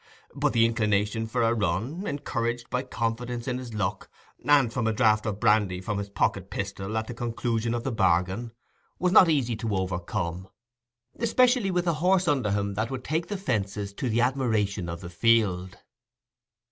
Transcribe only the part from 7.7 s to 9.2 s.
of the bargain, was